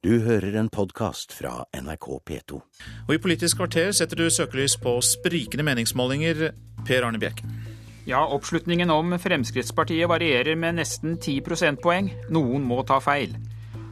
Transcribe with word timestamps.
Du 0.00 0.14
hører 0.24 0.54
en 0.56 0.70
podkast 0.72 1.34
fra 1.36 1.66
NRK 1.76 2.06
P2. 2.24 2.56
Og 3.04 3.10
i 3.12 3.18
Politisk 3.20 3.58
kvarter 3.60 3.90
setter 3.92 4.16
du 4.16 4.30
søkelys 4.32 4.78
på 4.80 4.94
sprikende 5.04 5.66
meningsmålinger. 5.66 6.54
Per 6.88 7.04
Arne 7.04 7.20
Bjerke. 7.20 7.44
Ja, 8.08 8.22
oppslutningen 8.32 8.88
om 8.88 9.12
Fremskrittspartiet 9.20 10.08
varierer 10.08 10.56
med 10.56 10.78
nesten 10.78 11.18
10 11.18 11.44
prosentpoeng. 11.44 12.08
Noen 12.32 12.64
må 12.64 12.80
ta 12.88 12.96
feil. 13.04 13.34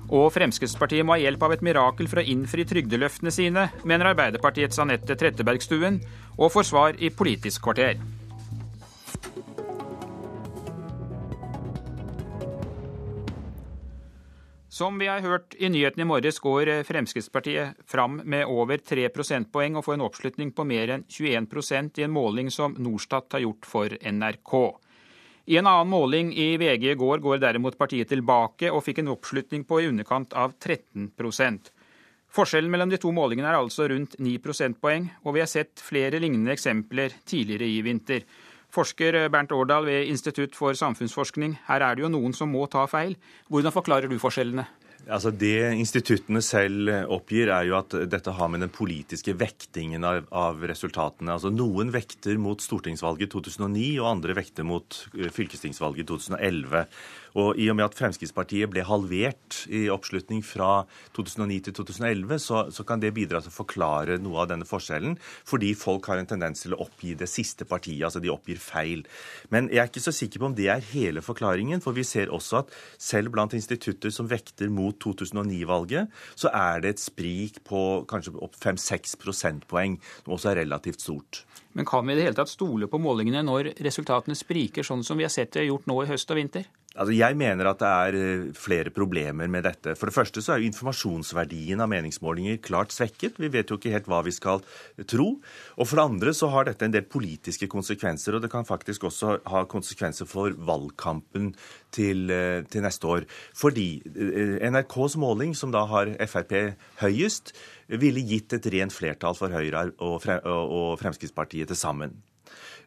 Og 0.09 0.31
Fremskrittspartiet 0.33 1.05
må 1.05 1.13
ha 1.13 1.21
hjelp 1.21 1.45
av 1.45 1.59
et 1.59 1.67
mirakel 1.69 2.09
for 2.09 2.23
å 2.23 2.25
innfri 2.25 2.65
trygdeløftene 2.65 3.35
sine, 3.35 3.67
mener 3.85 4.09
Arbeiderpartiets 4.15 4.81
Anette 4.81 5.13
Trettebergstuen, 5.13 6.01
og 6.39 6.55
får 6.57 6.71
svar 6.71 6.97
i 7.05 7.13
Politisk 7.13 7.69
kvarter. 7.69 8.01
Som 14.69 14.99
vi 14.99 15.07
har 15.07 15.21
hørt 15.25 15.55
i 15.57 15.69
nyhetene 15.73 16.05
i 16.05 16.09
morges, 16.09 16.39
går 16.45 16.69
Fremskrittspartiet 16.85 17.79
fram 17.89 18.21
med 18.25 18.45
over 18.47 18.83
3 18.85 19.09
prosentpoeng 19.15 19.79
og 19.79 19.87
får 19.87 19.97
en 19.97 20.05
oppslutning 20.05 20.53
på 20.53 20.67
mer 20.69 20.93
enn 20.93 21.07
21% 21.09 22.03
i 22.03 22.05
en 22.05 22.13
måling 22.13 22.51
som 22.53 22.77
Norstat 22.77 23.33
har 23.33 23.47
gjort 23.47 23.69
for 23.69 23.97
NRK. 23.97 24.55
I 25.49 25.57
en 25.57 25.71
annen 25.71 25.89
måling 25.89 26.35
i 26.37 26.51
VG 26.61 26.91
i 26.93 26.99
går 27.01 27.25
går 27.25 27.41
derimot 27.41 27.79
partiet 27.81 28.13
tilbake 28.13 28.69
og 28.69 28.85
fikk 28.85 29.01
en 29.01 29.15
oppslutning 29.17 29.65
på 29.65 29.81
i 29.81 29.89
underkant 29.89 30.37
av 30.37 30.53
13% 30.61 31.73
Forskjellen 32.29 32.71
mellom 32.71 32.91
de 32.93 32.99
to 33.01 33.11
målingene 33.15 33.49
er 33.49 33.57
altså 33.57 33.87
rundt 33.89 34.19
9 34.21 34.37
prosentpoeng, 34.45 35.09
og 35.25 35.35
vi 35.35 35.41
har 35.43 35.49
sett 35.49 35.81
flere 35.81 36.21
lignende 36.21 36.53
eksempler 36.53 37.15
tidligere 37.29 37.69
i 37.69 37.81
vinter. 37.87 38.27
Forsker 38.75 39.17
Bernt 39.33 39.53
Årdal 39.55 39.87
ved 39.89 40.11
Institutt 40.11 40.57
for 40.57 40.77
samfunnsforskning, 40.77 41.57
her 41.69 41.85
er 41.85 41.97
det 41.97 42.05
jo 42.05 42.13
noen 42.13 42.35
som 42.37 42.51
må 42.53 42.67
ta 42.71 42.85
feil. 42.91 43.17
Hvordan 43.49 43.75
forklarer 43.75 44.11
du 44.11 44.19
forskjellene? 44.21 44.67
Altså 45.09 45.31
Det 45.33 45.71
instituttene 45.79 46.41
selv 46.45 46.91
oppgir, 47.15 47.49
er 47.49 47.65
jo 47.65 47.79
at 47.79 47.95
dette 48.11 48.33
har 48.35 48.51
med 48.53 48.61
den 48.61 48.73
politiske 48.73 49.33
vektingen 49.41 50.05
av, 50.05 50.27
av, 50.35 50.61
resultatene. 50.69 51.33
Altså 51.33 51.53
Noen 51.55 51.93
vekter 51.95 52.37
mot 52.41 52.61
stortingsvalget 52.61 53.33
2009, 53.33 53.87
og 54.03 54.11
andre 54.11 54.37
vekter 54.37 54.69
mot 54.69 54.99
eh, 55.17 55.31
fylkestingsvalget 55.33 56.11
2011. 56.11 56.85
Og 57.39 57.59
I 57.61 57.69
og 57.71 57.77
med 57.79 57.87
at 57.87 57.97
Fremskrittspartiet 57.99 58.71
ble 58.73 58.83
halvert 58.87 59.61
i 59.71 59.85
oppslutning 59.93 60.41
fra 60.43 60.83
2009 61.17 61.59
til 61.69 61.77
2011, 61.77 62.39
så, 62.43 62.63
så, 62.75 62.85
kan 62.89 63.03
det 63.03 63.13
bidra 63.15 63.41
til 63.43 63.53
å 63.53 63.59
forklare 63.59 64.17
noe 64.23 64.41
av 64.43 64.49
denne 64.51 64.67
forskjellen, 64.67 65.15
fordi 65.47 65.75
folk 65.79 66.09
har 66.11 66.19
en 66.19 66.31
tendens 66.31 66.65
til 66.65 66.75
å 66.75 66.81
oppgi 66.83 67.15
det 67.19 67.29
siste 67.31 67.67
partiet. 67.69 68.03
Altså 68.09 68.23
de 68.25 68.33
oppgir 68.33 68.59
feil. 68.63 69.05
Men 69.55 69.71
jeg 69.71 69.83
er 69.85 69.93
ikke 69.93 70.03
så 70.03 70.15
sikker 70.17 70.43
på 70.43 70.51
om 70.51 70.57
det 70.59 70.71
er 70.73 70.87
hele 70.91 71.23
forklaringen, 71.25 71.83
for 71.85 71.97
vi 71.97 72.07
ser 72.09 72.33
også 72.35 72.63
at 72.63 72.75
selv 72.99 73.35
blant 73.37 73.55
institutter 73.55 74.13
som 74.15 74.31
vekter 74.31 74.73
mot 74.73 74.99
2009-valget, 75.05 76.11
så 76.35 76.51
er 76.51 76.83
det 76.83 76.97
et 76.97 77.05
sprik 77.05 77.63
på 77.69 77.85
kanskje 78.11 78.35
opp 78.43 78.59
5-6 78.59 79.19
prosentpoeng, 79.23 80.01
som 80.25 80.35
også 80.39 80.53
er 80.53 80.63
relativt 80.65 81.07
stort. 81.07 81.45
Men 81.79 81.87
kan 81.87 82.07
vi 82.07 82.15
i 82.15 82.19
det 82.19 82.25
hele 82.27 82.35
tatt 82.35 82.51
stole 82.51 82.89
på 82.91 82.99
målingene 82.99 83.45
når 83.47 83.75
resultatene 83.85 84.35
spriker, 84.35 84.83
sånn 84.83 85.05
som 85.07 85.21
vi 85.21 85.27
har 85.27 85.31
sett 85.31 85.53
det 85.55 85.69
gjort 85.69 85.87
nå 85.87 86.01
i 86.03 86.09
høst 86.11 86.33
og 86.33 86.41
vinter? 86.41 86.67
Altså, 86.97 87.13
jeg 87.13 87.37
mener 87.37 87.69
at 87.69 87.83
det 87.83 87.89
er 87.89 88.17
eh, 88.17 88.45
flere 88.57 88.91
problemer 88.91 89.47
med 89.51 89.67
dette. 89.67 89.93
For 89.99 90.09
det 90.09 90.17
første 90.17 90.41
så 90.43 90.55
er 90.55 90.63
jo 90.63 90.71
informasjonsverdien 90.71 91.83
av 91.85 91.91
meningsmålinger 91.93 92.63
klart 92.65 92.95
svekket. 92.95 93.37
Vi 93.39 93.51
vet 93.53 93.69
jo 93.69 93.77
ikke 93.77 93.93
helt 93.93 94.09
hva 94.09 94.23
vi 94.25 94.33
skal 94.33 94.65
tro. 95.07 95.29
Og 95.77 95.85
for 95.85 96.01
det 96.01 96.07
andre 96.09 96.33
så 96.35 96.49
har 96.51 96.67
dette 96.67 96.89
en 96.89 96.95
del 96.95 97.05
politiske 97.05 97.69
konsekvenser, 97.71 98.35
og 98.35 98.43
det 98.43 98.51
kan 98.55 98.67
faktisk 98.67 99.05
også 99.05 99.37
ha 99.53 99.63
konsekvenser 99.69 100.27
for 100.27 100.57
valgkampen 100.57 101.53
til, 101.95 102.25
eh, 102.33 102.65
til 102.73 102.87
neste 102.87 103.07
år. 103.07 103.29
Fordi 103.55 103.89
eh, 104.09 104.57
NRKs 104.73 105.19
måling, 105.21 105.53
som 105.55 105.75
da 105.75 105.85
har 105.93 106.17
Frp 106.25 106.57
høyest, 107.05 107.53
ville 108.01 108.25
gitt 108.27 108.57
et 108.57 108.73
rent 108.73 108.93
flertall 108.93 109.37
for 109.37 109.53
Høyre 109.53 109.91
og 110.01 110.99
Fremskrittspartiet 111.01 111.71
til 111.71 111.79
sammen. 111.79 112.17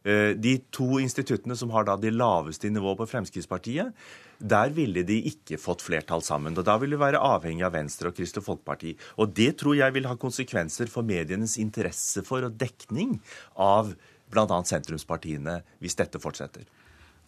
Eh, 0.04 0.34
de 0.34 0.56
to 0.74 0.98
instituttene 1.00 1.56
som 1.58 1.70
har 1.76 1.86
da 1.86 1.96
de 2.00 2.10
laveste 2.10 2.70
nivå 2.74 2.96
på 2.98 3.06
Fremskrittspartiet, 3.06 3.94
der 4.42 4.74
ville 4.74 5.04
de 5.06 5.20
ikke 5.30 5.60
fått 5.62 5.84
flertall 5.86 6.24
sammen. 6.26 6.58
og 6.58 6.66
Da 6.66 6.78
vil 6.82 6.90
de 6.90 6.98
være 6.98 7.22
avhengig 7.22 7.66
av 7.66 7.76
Venstre 7.78 8.10
og 8.10 8.18
Kristelig 8.18 8.46
Folkeparti. 8.46 8.96
Og 9.18 9.34
Det 9.34 9.58
tror 9.58 9.78
jeg 9.78 9.94
vil 9.94 10.08
ha 10.10 10.16
konsekvenser 10.16 10.90
for 10.90 11.04
medienes 11.04 11.58
interesse 11.58 12.24
for 12.26 12.42
og 12.42 12.58
dekning 12.58 13.20
av 13.56 13.94
bl.a. 14.32 14.64
sentrumspartiene, 14.64 15.62
hvis 15.80 15.96
dette 15.96 16.20
fortsetter. 16.20 16.66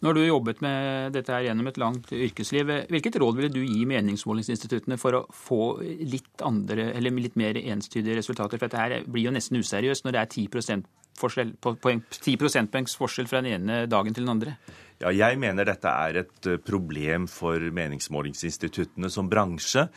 Når 0.02 0.14
du 0.14 0.20
har 0.20 0.26
jobbet 0.26 0.60
med 0.60 1.14
dette 1.14 1.32
her 1.32 1.46
gjennom 1.46 1.68
et 1.70 1.78
langt 1.78 2.10
yrkesliv, 2.12 2.68
hvilket 2.90 3.16
råd 3.22 3.38
ville 3.38 3.52
du 3.52 3.62
gi 3.62 3.86
meningsmålingsinstituttene 3.88 4.98
for 5.00 5.20
å 5.20 5.22
få 5.30 5.78
litt 5.80 6.42
andre, 6.44 6.90
litt 7.00 7.38
mer 7.40 7.56
enstydige 7.56 8.18
resultater? 8.18 8.58
For 8.58 8.66
dette 8.66 8.82
her 8.82 9.06
blir 9.06 9.28
jo 9.28 9.32
nesten 9.36 9.62
useriøst 9.62 10.04
når 10.04 10.16
det 10.16 10.20
er 10.20 10.32
10 10.34 10.82
forskjell, 11.18 11.54
poeng, 11.60 12.02
10 12.10 12.38
prosentpoengs 12.40 12.96
forskjell 12.98 13.30
fra 13.30 13.42
den 13.42 13.54
ene 13.58 13.84
dagen 13.90 14.16
til 14.16 14.26
den 14.26 14.34
andre? 14.34 14.56
Ja, 15.02 15.10
jeg 15.10 15.38
mener 15.42 15.66
dette 15.66 15.90
er 15.90 16.20
et 16.22 16.48
eh, 16.48 16.60
problem 16.62 17.26
for 17.30 17.60
meningsmålingsinstituttene 17.74 19.10
som 19.10 19.30
bransje. 19.30 19.88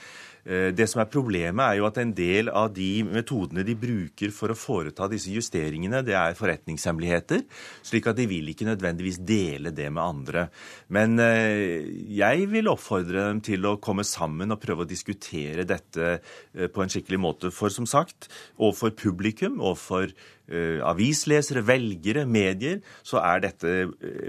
Eh, 0.47 0.69
det 0.71 0.87
som 0.87 1.01
er 1.03 1.09
Problemet 1.11 1.63
er 1.65 1.79
jo 1.79 1.87
at 1.89 1.97
en 1.99 2.13
del 2.15 2.47
av 2.47 2.69
de 2.75 3.03
metodene 3.03 3.65
de 3.67 3.75
bruker 3.79 4.31
for 4.35 4.53
å 4.53 4.57
foreta 4.57 5.09
disse 5.11 5.33
justeringene, 5.33 6.03
det 6.07 6.15
er 6.15 6.37
forretningshemmeligheter, 6.39 7.43
slik 7.85 8.07
at 8.07 8.19
de 8.19 8.27
vil 8.31 8.47
ikke 8.51 8.67
nødvendigvis 8.69 9.19
dele 9.27 9.73
det 9.75 9.89
med 9.91 10.03
andre. 10.03 10.45
Men 10.93 11.19
eh, 11.23 11.83
jeg 12.15 12.47
vil 12.53 12.71
oppfordre 12.71 13.27
dem 13.27 13.43
til 13.43 13.67
å 13.67 13.75
komme 13.83 14.07
sammen 14.07 14.55
og 14.55 14.61
prøve 14.63 14.85
å 14.85 14.89
diskutere 14.89 15.67
dette 15.67 16.09
eh, 16.15 16.71
på 16.71 16.83
en 16.83 16.95
skikkelig 16.95 17.21
måte. 17.23 17.51
For 17.51 17.73
som 17.73 17.89
sagt, 17.89 18.31
overfor 18.55 18.95
publikum, 18.95 19.59
overfor 19.59 20.15
avislesere, 20.47 21.59
velgere, 21.67 22.21
medier, 22.23 22.77
så 23.03 23.19
er 23.19 23.41
dette 23.43 23.71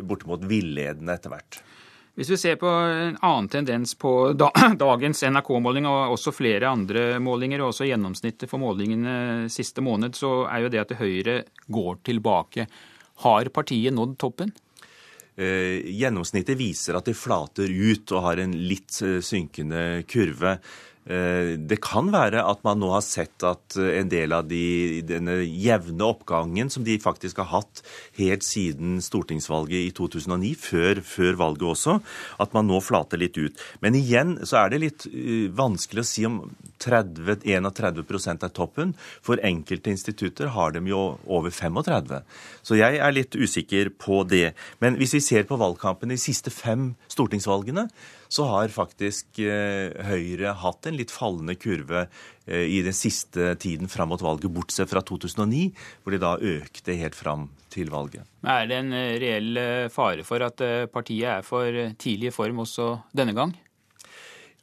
bortimot 0.02 0.42
villedende 0.50 1.14
etter 1.14 1.30
hvert. 1.30 1.60
Hvis 2.18 2.32
vi 2.32 2.36
ser 2.36 2.56
på 2.58 2.66
en 2.66 3.14
annen 3.22 3.46
tendens 3.46 3.92
på 3.94 4.10
dagens 4.80 5.20
NRK-måling 5.22 5.84
og 5.86 6.16
også 6.16 6.32
flere 6.34 6.66
andre 6.66 7.20
målinger, 7.22 7.62
og 7.62 7.70
også 7.70 7.86
gjennomsnittet 7.86 8.50
for 8.50 8.58
målingene 8.58 9.46
siste 9.54 9.84
måned, 9.86 10.18
så 10.18 10.48
er 10.50 10.64
jo 10.64 10.70
det 10.74 10.80
at 10.82 10.96
Høyre 10.98 11.36
går 11.70 12.00
tilbake. 12.08 12.66
Har 13.22 13.52
partiet 13.54 13.94
nådd 13.94 14.16
toppen? 14.18 14.50
Eh, 15.38 15.78
gjennomsnittet 15.94 16.58
viser 16.58 16.98
at 16.98 17.06
de 17.06 17.14
flater 17.14 17.70
ut 17.70 18.10
og 18.10 18.24
har 18.24 18.42
en 18.42 18.58
litt 18.66 18.98
eh, 19.06 19.20
synkende 19.22 20.02
kurve. 20.10 20.56
Eh, 21.08 21.54
det 21.56 21.78
kan 21.80 22.10
være 22.12 22.42
at 22.44 22.60
man 22.66 22.82
nå 22.82 22.90
har 22.92 23.04
sett 23.04 23.40
at 23.46 23.78
eh, 23.80 23.94
en 23.96 24.10
del 24.12 24.34
av 24.36 24.44
de, 24.50 25.00
denne 25.08 25.38
jevne 25.40 26.04
oppgangen 26.04 26.68
som 26.68 26.84
de 26.84 26.98
faktisk 27.00 27.40
har 27.40 27.48
hatt 27.54 27.80
helt 28.18 28.44
siden 28.44 28.98
stortingsvalget 29.04 29.86
i 29.86 29.94
2009, 29.96 30.52
før, 30.60 31.00
før 31.00 31.38
valget 31.40 31.64
også, 31.72 31.96
at 32.44 32.52
man 32.56 32.68
nå 32.68 32.82
flater 32.84 33.22
litt 33.22 33.40
ut. 33.40 33.56
Men 33.80 33.96
igjen 33.96 34.36
så 34.44 34.60
er 34.60 34.74
det 34.74 34.82
litt 34.82 35.06
uh, 35.08 35.48
vanskelig 35.56 36.04
å 36.04 36.08
si 36.10 36.26
om 36.28 36.38
30, 36.82 37.40
31 37.46 38.44
er 38.44 38.52
toppen. 38.54 38.92
For 39.24 39.40
enkelte 39.44 39.92
institutter 39.94 40.52
har 40.54 40.76
dem 40.76 40.90
jo 40.90 41.16
over 41.24 41.54
35. 41.54 42.20
Så 42.62 42.78
jeg 42.78 43.00
er 43.00 43.16
litt 43.16 43.36
usikker 43.38 43.94
på 43.96 44.22
det. 44.28 44.52
Men 44.82 45.00
hvis 45.00 45.16
vi 45.16 45.24
ser 45.24 45.48
på 45.48 45.58
valgkampen 45.60 46.12
de 46.12 46.20
siste 46.20 46.52
fem 46.54 46.92
stortingsvalgene, 47.08 47.88
så 48.28 48.44
har 48.48 48.72
faktisk 48.72 49.40
eh, 49.40 49.92
Høyre 50.08 50.52
hatt 50.62 50.88
en 50.88 50.96
litt 50.98 51.12
fallende 51.12 51.56
kurve 51.60 52.04
eh, 52.46 52.66
i 52.68 52.80
den 52.84 52.96
siste 52.96 53.54
tiden 53.60 53.88
fram 53.88 54.12
mot 54.12 54.22
valget, 54.24 54.50
bortsett 54.52 54.90
fra 54.90 55.02
2009, 55.04 55.70
hvor 56.02 56.14
de 56.14 56.20
da 56.22 56.34
økte 56.36 56.98
helt 57.00 57.16
fram 57.18 57.48
til 57.72 57.92
valget. 57.92 58.28
Er 58.44 58.68
det 58.68 58.82
en 58.82 58.92
eh, 58.96 59.16
reell 59.20 59.62
fare 59.92 60.26
for 60.28 60.44
at 60.44 60.62
partiet 60.92 61.38
er 61.38 61.46
for 61.46 61.72
tidlig 62.00 62.32
i 62.32 62.36
form 62.36 62.64
også 62.66 62.92
denne 63.16 63.36
gang? 63.36 63.56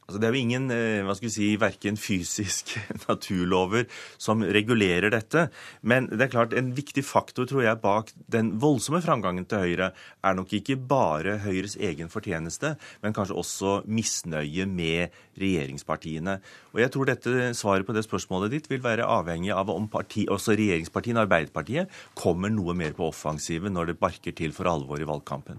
Altså, 0.06 0.20
det 0.22 0.26
er 0.28 0.36
jo 0.36 0.42
ingen 0.44 0.70
eh, 0.70 1.02
hva 1.02 1.16
skal 1.18 1.26
vi 1.26 1.34
si, 1.34 1.46
verken 1.58 1.96
fysiske 1.98 2.78
naturlover 3.08 3.88
som 4.22 4.44
regulerer 4.44 5.10
dette. 5.10 5.48
Men 5.82 6.06
det 6.12 6.28
er 6.28 6.30
klart 6.30 6.54
en 6.54 6.70
viktig 6.76 7.02
faktor 7.02 7.48
tror 7.50 7.64
jeg, 7.64 7.80
bak 7.82 8.12
den 8.30 8.52
voldsomme 8.62 9.02
framgangen 9.02 9.48
til 9.50 9.64
Høyre 9.64 9.90
er 10.22 10.38
nok 10.38 10.54
ikke 10.60 10.78
bare 10.78 11.40
Høyres 11.42 11.74
egen 11.82 12.12
fortjeneste, 12.12 12.76
men 13.02 13.18
kanskje 13.18 13.40
også 13.42 13.76
misnøye 13.90 14.68
med 14.70 15.14
regjeringspartiene. 15.42 16.38
Og 16.76 16.84
jeg 16.84 16.94
tror 16.94 17.10
dette 17.10 17.50
svaret 17.58 17.88
på 17.88 17.96
det 17.96 18.06
spørsmålet 18.06 18.54
ditt 18.54 18.70
vil 18.70 18.84
være 18.86 19.10
avhengig 19.10 19.50
av 19.58 19.74
om 19.74 19.90
parti, 19.90 20.28
også 20.30 20.54
regjeringspartiene, 20.54 21.26
Arbeiderpartiet, 21.26 21.90
kommer 22.14 22.54
noe 22.54 22.78
mer 22.78 22.94
på 22.94 23.10
offensiven 23.10 23.74
når 23.74 23.90
det 23.90 24.02
barker 24.06 24.38
til 24.38 24.54
for 24.54 24.70
alvor 24.70 25.02
i 25.02 25.08
valgkampen. 25.08 25.58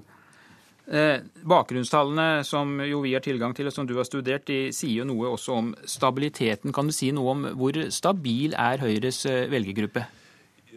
Eh, 0.87 1.19
bakgrunnstallene 1.43 2.45
som 2.47 2.77
jo 2.79 3.01
vi 3.03 3.11
har 3.11 3.23
tilgang 3.25 3.51
til, 3.55 3.67
og 3.67 3.75
som 3.75 3.87
du 3.87 3.97
har 3.97 4.07
studert, 4.07 4.45
de 4.47 4.71
sier 4.71 5.01
jo 5.01 5.07
noe 5.09 5.33
også 5.33 5.57
om 5.59 5.73
stabiliteten. 5.83 6.71
Kan 6.75 6.87
du 6.87 6.95
si 6.95 7.11
noe 7.11 7.33
om 7.33 7.43
hvor 7.59 7.75
stabil 7.91 8.55
er 8.55 8.79
Høyres 8.79 9.25
eh, 9.27 9.49
velgergruppe? 9.51 10.05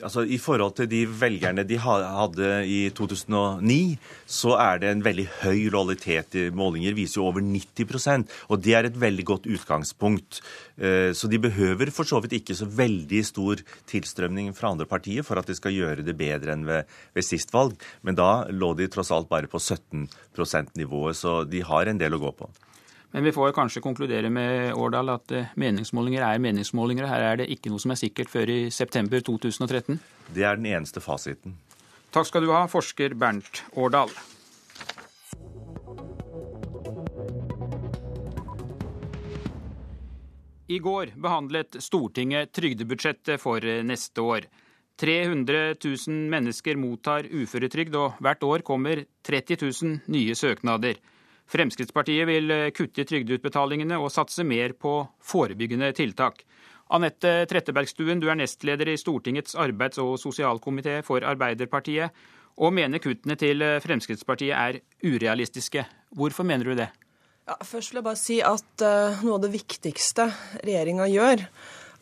Altså, 0.02 0.24
I 0.24 0.38
forhold 0.40 0.76
til 0.78 0.88
de 0.90 1.04
velgerne 1.06 1.64
de 1.68 1.78
hadde 1.80 2.50
i 2.66 2.80
2009, 2.96 3.98
så 4.26 4.56
er 4.60 4.80
det 4.82 4.90
en 4.90 5.04
veldig 5.04 5.26
høy 5.42 5.68
lojalitet. 5.72 6.36
Målinger 6.56 6.96
viser 6.96 7.20
jo 7.20 7.28
over 7.28 7.44
90% 7.44 8.30
og 8.50 8.62
det 8.64 8.74
er 8.76 8.88
et 8.88 8.98
veldig 9.00 9.26
godt 9.28 9.48
utgangspunkt. 9.50 10.40
Eh, 10.80 11.12
så 11.16 11.28
de 11.30 11.40
behøver 11.42 11.92
for 11.94 12.08
så 12.08 12.20
vidt 12.22 12.38
ikke 12.40 12.56
så 12.58 12.68
veldig 12.68 13.22
stor 13.26 13.62
tilstrømning 13.90 14.52
fra 14.56 14.72
andre 14.72 14.88
partier 14.90 15.26
for 15.26 15.40
at 15.40 15.50
de 15.50 15.56
skal 15.58 15.76
gjøre 15.76 16.06
det 16.06 16.16
bedre 16.18 16.56
enn 16.56 16.66
ved, 16.68 16.88
ved 17.14 17.26
sist 17.26 17.52
valg. 17.54 17.76
Men 18.06 18.18
da 18.18 18.46
lå 18.50 18.72
de 18.78 18.88
tross 18.90 19.12
alt 19.14 19.30
bare 19.30 19.50
på 19.50 19.60
17 19.60 20.08
%-nivået, 20.36 21.16
så 21.18 21.42
de 21.44 21.62
har 21.66 21.90
en 21.90 22.00
del 22.00 22.16
å 22.16 22.22
gå 22.22 22.34
på. 22.38 22.50
Men 23.10 23.24
vi 23.24 23.32
får 23.32 23.52
kanskje 23.52 23.82
konkludere 23.82 24.30
med 24.30 24.74
Årdal 24.78 25.10
at 25.10 25.32
eh, 25.34 25.54
meningsmålinger 25.58 26.22
er 26.22 26.42
meningsmålinger. 26.42 27.08
Her 27.10 27.24
er 27.32 27.40
det 27.40 27.48
ikke 27.50 27.72
noe 27.72 27.82
som 27.82 27.90
er 27.90 27.98
sikkert 27.98 28.30
før 28.30 28.50
i 28.52 28.60
september 28.70 29.22
2013? 29.26 29.98
Det 30.30 30.46
er 30.46 30.60
den 30.60 30.68
eneste 30.70 31.02
fasiten. 31.02 31.56
Takk 32.14 32.28
skal 32.30 32.46
du 32.46 32.52
ha, 32.54 32.64
forsker 32.70 33.16
Bernt 33.18 33.64
Årdal. 33.74 34.14
I 40.70 40.78
går 40.78 41.16
behandlet 41.18 41.80
Stortinget 41.82 42.52
trygdebudsjettet 42.54 43.42
for 43.42 43.64
neste 43.82 44.22
år. 44.22 44.46
300 45.00 45.74
000 45.82 46.28
mennesker 46.30 46.78
mottar 46.78 47.26
uføretrygd, 47.26 47.94
og 47.96 48.20
hvert 48.22 48.42
år 48.46 48.62
kommer 48.62 49.02
30 49.26 49.56
000 49.64 50.12
nye 50.14 50.36
søknader. 50.38 51.00
Fremskrittspartiet 51.50 52.28
vil 52.28 52.50
eh, 52.54 52.68
kutte 52.74 53.02
i 53.02 53.08
trygdeutbetalingene 53.08 53.98
og 53.98 54.12
satse 54.14 54.44
mer 54.46 54.76
på 54.78 55.00
forebyggende 55.32 55.90
tiltak. 55.98 56.44
Anette 56.90 57.44
Trettebergstuen, 57.50 58.22
du 58.22 58.28
er 58.30 58.38
nestleder 58.38 58.90
i 58.90 58.98
Stortingets 58.98 59.56
arbeids- 59.58 60.00
og 60.02 60.16
sosialkomité 60.22 61.00
for 61.06 61.26
Arbeiderpartiet, 61.26 62.10
og 62.60 62.74
mener 62.74 63.02
kuttene 63.02 63.38
til 63.40 63.62
eh, 63.66 63.78
Fremskrittspartiet 63.82 64.54
er 64.54 64.80
urealistiske. 65.06 65.86
Hvorfor 66.14 66.46
mener 66.46 66.70
du 66.70 66.78
det? 66.78 66.90
Ja, 67.48 67.56
først 67.66 67.90
vil 67.90 67.98
jeg 67.98 68.06
bare 68.06 68.20
si 68.20 68.38
at 68.46 68.82
uh, 68.84 69.22
noe 69.24 69.38
av 69.38 69.42
det 69.42 69.50
viktigste 69.54 70.28
regjeringa 70.60 71.08
gjør, 71.10 71.40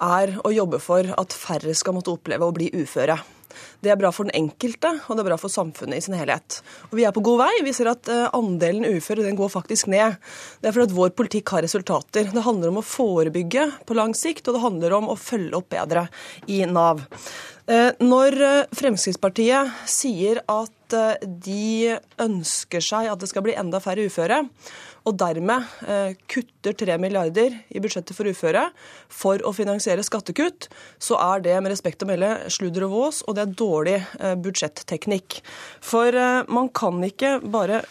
er 0.05 0.33
å 0.45 0.51
jobbe 0.53 0.81
for 0.83 1.09
at 1.15 1.37
færre 1.37 1.73
skal 1.79 1.97
måtte 1.97 2.13
oppleve 2.13 2.45
å 2.45 2.55
bli 2.55 2.69
uføre. 2.75 3.17
Det 3.85 3.93
er 3.93 3.99
bra 4.01 4.11
for 4.15 4.29
den 4.29 4.37
enkelte, 4.37 4.91
og 5.07 5.17
det 5.17 5.25
er 5.25 5.29
bra 5.31 5.39
for 5.41 5.53
samfunnet 5.53 6.01
i 6.01 6.05
sin 6.05 6.17
helhet. 6.19 6.61
Og 6.91 6.97
Vi 6.99 7.07
er 7.09 7.15
på 7.15 7.25
god 7.25 7.43
vei. 7.45 7.53
Vi 7.67 7.75
ser 7.77 7.93
at 7.93 8.11
eh, 8.13 8.27
andelen 8.37 8.87
uføre 8.99 9.27
den 9.27 9.39
går 9.39 9.53
faktisk 9.53 9.91
ned. 9.93 10.19
Det 10.61 10.71
er 10.71 10.77
fordi 10.77 10.89
at 10.91 10.97
vår 10.99 11.15
politikk 11.19 11.55
har 11.55 11.65
resultater. 11.67 12.31
Det 12.35 12.47
handler 12.47 12.73
om 12.73 12.81
å 12.83 12.87
forebygge 12.87 13.69
på 13.89 13.99
lang 13.99 14.17
sikt, 14.19 14.49
og 14.49 14.59
det 14.59 14.65
handler 14.65 14.99
om 14.99 15.13
å 15.13 15.19
følge 15.19 15.59
opp 15.61 15.71
bedre 15.75 16.09
i 16.51 16.65
Nav. 16.69 17.05
Eh, 17.69 17.91
når 18.01 18.41
eh, 18.43 18.61
Fremskrittspartiet 18.77 19.89
sier 19.89 20.43
at 20.49 20.75
de 20.89 21.99
ønsker 22.25 22.81
seg 22.81 23.11
at 23.13 23.21
det 23.21 23.27
skal 23.29 23.45
bli 23.45 23.53
enda 23.61 23.77
færre 23.85 24.07
uføre, 24.09 24.39
og 25.09 25.17
dermed 25.21 25.65
eh, 25.89 26.13
kutter 26.31 26.77
3 26.77 26.99
milliarder 27.01 27.55
i 27.73 27.81
budsjettet 27.83 28.17
for 28.17 28.29
uføre 28.29 28.67
for 29.09 29.43
å 29.47 29.55
finansiere 29.57 30.05
skattekutt, 30.05 30.69
så 31.01 31.19
er 31.21 31.45
det 31.47 31.57
med 31.63 31.73
respekt 31.73 32.05
å 32.05 32.11
melde 32.11 32.35
sludder 32.53 32.87
og 32.89 32.95
vås, 32.95 33.23
og 33.27 33.39
det 33.39 33.47
er 33.47 33.57
dårlig 33.63 33.97
eh, 33.99 34.37
budsjetteknikk. 34.45 35.41
For 35.85 36.13
eh, 36.13 36.45
man 36.53 36.71
kan 36.77 37.01
ikke 37.05 37.39
bare 37.45 37.83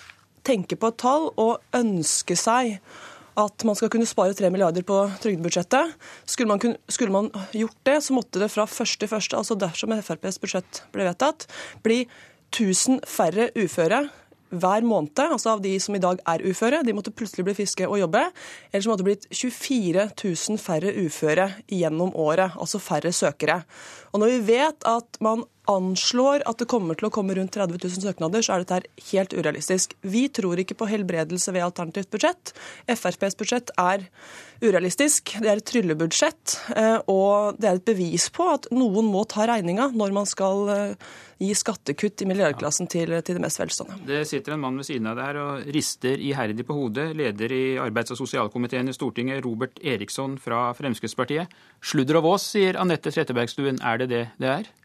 tenke 0.48 0.78
på 0.80 0.92
et 0.92 1.00
tall 1.02 1.32
og 1.34 1.58
ønske 1.76 2.38
seg 2.40 2.78
at 3.38 3.64
man 3.70 3.78
skal 3.78 3.92
kunne 3.94 4.08
spare 4.10 4.34
3 4.34 4.50
milliarder 4.50 4.86
på 4.86 4.96
trygdebudsjettet. 5.22 5.92
Skulle 6.26 6.56
man, 6.56 6.78
skulle 6.90 7.14
man 7.14 7.28
gjort 7.54 7.78
det, 7.86 8.00
så 8.02 8.16
måtte 8.18 8.42
det 8.42 8.50
fra 8.50 8.66
første 8.70 9.04
til 9.04 9.12
første, 9.12 9.38
altså 9.38 9.58
dersom 9.60 9.94
FrPs 9.94 10.40
budsjett 10.42 10.82
ble 10.94 11.06
vedtatt, 11.06 11.46
bli 11.86 12.02
1000 12.50 13.04
færre 13.06 13.52
uføre 13.60 14.08
hver 14.50 14.86
måned, 14.88 15.20
altså 15.20 15.56
av 15.56 15.62
de 15.64 15.74
som 15.82 15.96
i 15.98 16.02
dag 16.04 16.22
er 16.30 16.46
uføre, 16.48 16.84
de 16.86 16.96
måtte 16.96 17.14
plutselig 17.16 17.46
bli 17.48 17.56
friske 17.58 17.88
og 17.88 18.00
jobbe. 18.02 18.24
Ellers 18.72 18.88
måtte 18.90 19.04
det 19.04 19.10
blitt 19.10 19.28
24 19.32 20.08
000 20.14 20.62
færre 20.62 20.94
uføre 21.04 21.50
gjennom 21.72 22.14
året, 22.16 22.56
altså 22.60 22.82
færre 22.82 23.12
søkere. 23.16 23.62
Og 24.14 24.24
når 24.24 24.34
vi 24.36 24.42
vet 24.54 24.88
at 24.88 25.20
man 25.24 25.44
anslår 25.68 26.46
at 26.48 26.62
det 26.62 26.70
kommer 26.72 26.98
til 26.98 27.10
å 27.10 27.14
komme 27.14 27.36
rundt 27.38 27.54
30 27.56 27.80
000 27.84 28.06
søknader, 28.08 28.44
så 28.46 28.56
er 28.56 28.64
dette 28.64 29.08
helt 29.12 29.36
urealistisk. 29.36 29.96
Vi 30.08 30.28
tror 30.34 30.60
ikke 30.62 30.78
på 30.80 30.88
helbredelse 30.90 31.54
ved 31.56 31.66
alternativt 31.66 32.12
budsjett. 32.14 32.54
FrPs 32.88 33.38
budsjett 33.40 33.74
er 33.82 34.08
urealistisk. 34.64 35.36
Det 35.44 35.52
er 35.52 35.60
et 35.60 35.68
tryllebudsjett, 35.68 36.58
eh, 36.76 36.98
og 37.12 37.60
det 37.60 37.70
er 37.70 37.80
et 37.80 37.88
bevis 37.88 38.30
på 38.34 38.48
at 38.56 38.70
noen 38.74 39.12
må 39.12 39.26
ta 39.30 39.46
regninga 39.50 39.92
når 39.94 40.16
man 40.16 40.30
skal 40.30 40.72
eh, 40.74 41.12
gi 41.44 41.52
skattekutt 41.58 42.24
i 42.24 42.30
milliardklassen 42.30 42.90
til, 42.90 43.14
til 43.22 43.38
de 43.38 43.44
mest 43.44 43.62
velstående. 43.62 44.00
Det 44.08 44.24
sitter 44.30 44.56
en 44.56 44.64
mann 44.64 44.80
ved 44.80 44.88
siden 44.90 45.12
av 45.12 45.20
deg 45.20 45.42
og 45.44 45.70
rister 45.76 46.24
iherdig 46.24 46.66
på 46.68 46.80
hodet. 46.80 47.12
Leder 47.18 47.54
i 47.54 47.66
arbeids- 47.82 48.16
og 48.16 48.22
sosialkomiteen 48.24 48.90
i 48.90 48.96
Stortinget, 48.96 49.44
Robert 49.46 49.78
Eriksson 49.84 50.40
fra 50.42 50.72
Fremskrittspartiet. 50.78 51.54
Sludder 51.84 52.22
og 52.22 52.32
vås, 52.32 52.52
sier 52.56 52.80
Anette 52.82 53.14
Trettebergstuen. 53.14 53.84
Er 53.86 54.02
det 54.02 54.12
det 54.16 54.26
det 54.42 54.54
er? 54.62 54.76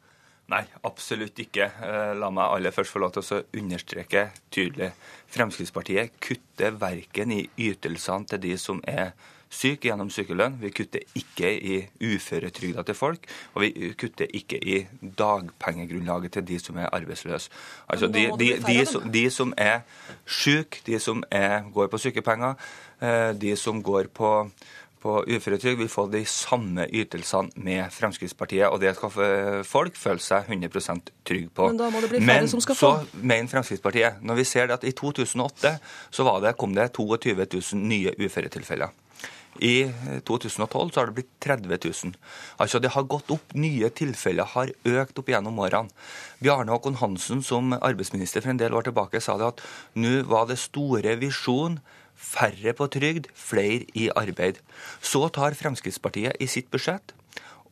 Nei, 0.51 0.63
absolutt 0.85 1.39
ikke. 1.39 1.69
Eh, 1.87 2.15
la 2.19 2.31
meg 2.35 2.51
aller 2.57 2.75
først 2.75 2.93
få 2.93 3.01
lov 3.01 3.15
til 3.15 3.23
å 3.23 3.43
understreke 3.61 4.27
tydelig. 4.53 4.91
Fremskrittspartiet 5.33 6.19
kutter 6.21 6.75
verken 6.81 7.33
i 7.33 7.45
ytelsene 7.69 8.29
til 8.29 8.43
de 8.43 8.57
som 8.61 8.83
er 8.89 9.15
syke 9.53 9.89
gjennom 9.89 10.11
sykelønn. 10.13 10.57
Vi 10.61 10.73
kutter 10.75 11.05
ikke 11.19 11.53
i 11.53 11.79
uføretrygda 12.01 12.85
til 12.89 12.97
folk, 12.97 13.27
og 13.55 13.65
vi 13.65 13.93
kutter 14.01 14.31
ikke 14.35 14.59
i 14.59 14.83
dagpengegrunnlaget 15.19 16.39
til 16.39 16.47
de 16.53 16.61
som 16.61 16.81
er 16.81 16.93
arbeidsløse. 16.93 17.53
Altså 17.89 18.09
de, 18.13 18.27
de, 18.41 18.53
de, 18.67 18.79
som, 18.89 19.09
de 19.13 19.25
som 19.31 19.55
er 19.57 19.83
syke, 20.27 20.83
de 20.87 20.99
som 21.01 21.25
er, 21.31 21.63
går 21.73 21.93
på 21.93 22.01
sykepenger, 22.07 22.57
eh, 23.01 23.33
de 23.37 23.57
som 23.57 23.83
går 23.85 24.09
på 24.15 24.33
på 25.03 25.17
uføretrygd 25.27 25.81
vil 25.83 25.91
få 25.91 26.07
de 26.13 26.23
samme 26.29 26.87
ytelsene 26.87 27.51
med 27.67 27.91
Fremskrittspartiet. 27.95 28.69
Og 28.71 28.81
det 28.83 28.95
skal 28.97 29.65
folk 29.67 29.99
føle 29.99 30.23
seg 30.23 30.51
100% 30.51 31.13
trygge 31.27 31.51
på. 31.51 31.69
Men 31.73 31.81
da 31.81 31.91
må 31.93 32.03
det 32.05 32.13
bli 32.15 32.23
Men, 32.23 32.49
som 32.51 32.63
skal 32.63 32.79
få. 32.79 32.93
så 33.03 33.23
mener 33.23 33.51
Fremskrittspartiet, 33.51 34.23
når 34.23 34.43
vi 34.43 34.49
ser 34.49 34.75
at 34.75 34.87
i 34.87 34.95
2008 34.97 35.77
så 36.11 36.29
det, 36.43 36.57
kom 36.61 36.75
det 36.77 36.93
22 36.95 37.35
000 37.37 37.83
nye 37.83 38.15
uføretilfeller. 38.19 38.95
I 39.61 39.93
2012 40.25 40.91
så 40.91 41.01
har 41.01 41.11
det 41.11 41.17
blitt 41.19 41.33
30 41.45 41.69
000. 41.69 42.15
Altså 42.57 42.81
det 42.81 42.95
har 42.95 43.05
gått 43.05 43.31
opp. 43.35 43.53
Nye 43.53 43.91
tilfeller 43.93 44.49
har 44.55 44.73
økt 44.89 45.19
opp 45.21 45.29
gjennom 45.29 45.61
årene. 45.61 45.93
Bjarne 46.43 46.73
Håkon 46.73 46.97
Hansen 47.03 47.43
som 47.45 47.75
arbeidsminister 47.77 48.41
for 48.41 48.55
en 48.55 48.61
del 48.63 48.75
år 48.75 48.89
tilbake 48.89 49.21
sa 49.21 49.37
det 49.39 49.51
at 49.53 49.61
nå 50.01 50.23
var 50.31 50.49
det 50.49 50.61
store 50.63 51.19
visjon 51.21 51.83
færre 52.23 52.73
på 52.79 52.87
trygd, 52.95 53.29
flere 53.35 53.83
i 53.99 54.09
arbeid. 54.15 54.63
Så 55.03 55.27
tar 55.35 55.59
Fremskrittspartiet 55.59 56.39
i 56.41 56.49
sitt 56.51 56.71
budsjett 56.73 57.15